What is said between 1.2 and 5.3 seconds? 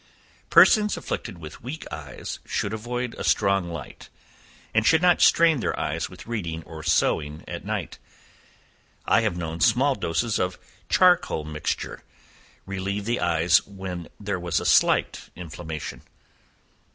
with weak eyes should avoid a strong light, and should not